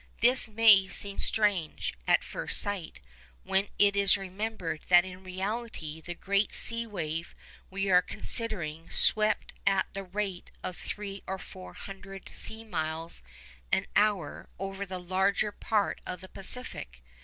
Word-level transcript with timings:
This 0.21 0.47
may 0.49 0.87
seem 0.87 1.19
strange, 1.19 1.93
at 2.07 2.23
first 2.23 2.59
sight, 2.59 2.99
when 3.43 3.67
it 3.77 3.95
is 3.95 4.17
remembered 4.17 4.81
that 4.87 5.05
in 5.05 5.23
reality 5.23 6.01
the 6.01 6.15
great 6.15 6.51
sea 6.55 6.87
wave 6.87 7.35
we 7.69 7.87
are 7.91 8.01
considering 8.01 8.89
swept 8.89 9.53
at 9.67 9.85
the 9.93 10.03
rate 10.03 10.49
of 10.63 10.75
three 10.75 11.21
or 11.27 11.37
four 11.37 11.73
hundred 11.73 12.29
sea 12.29 12.63
miles 12.63 13.21
an 13.71 13.85
hour 13.95 14.49
over 14.57 14.87
the 14.87 14.97
larger 14.99 15.51
part 15.51 16.01
of 16.03 16.21
the 16.21 16.29
Pacific. 16.29 17.03